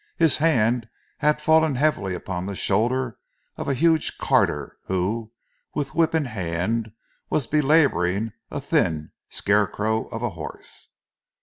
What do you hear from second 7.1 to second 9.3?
was belabouring a thin